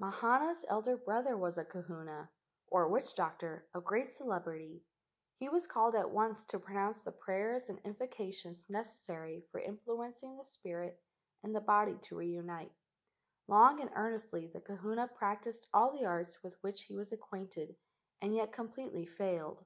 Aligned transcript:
Mahana's 0.00 0.64
elder 0.68 0.96
brother 0.96 1.36
was 1.36 1.56
a 1.56 1.64
kahuna, 1.64 2.28
or 2.66 2.90
witch¬ 2.90 3.14
doctor, 3.14 3.68
of 3.72 3.84
great 3.84 4.10
celebrity. 4.10 4.82
He 5.36 5.48
was 5.48 5.68
called 5.68 5.94
at 5.94 6.10
once 6.10 6.42
to 6.46 6.58
pronounce 6.58 7.04
the 7.04 7.12
prayers 7.12 7.68
and 7.68 7.78
invocations 7.84 8.64
neces¬ 8.66 8.96
sary 9.04 9.44
for 9.52 9.60
influencing 9.60 10.36
the 10.36 10.42
spirit 10.42 11.00
and 11.44 11.54
the 11.54 11.60
body 11.60 11.96
to 11.96 12.16
reunite. 12.16 12.72
Long 13.46 13.78
and 13.78 13.90
earnestly 13.94 14.48
the 14.48 14.60
kahuna 14.60 15.06
practised 15.06 15.68
all 15.72 15.92
the 15.92 16.06
arts 16.06 16.42
with 16.42 16.58
which 16.60 16.82
he 16.82 16.96
was 16.96 17.12
acquainted 17.12 17.76
and 18.20 18.34
yet 18.34 18.50
completely 18.50 19.06
failed. 19.06 19.64